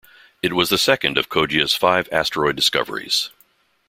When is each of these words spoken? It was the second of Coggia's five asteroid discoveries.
It 0.41 0.53
was 0.53 0.69
the 0.71 0.79
second 0.79 1.19
of 1.19 1.29
Coggia's 1.29 1.75
five 1.75 2.09
asteroid 2.11 2.55
discoveries. 2.55 3.29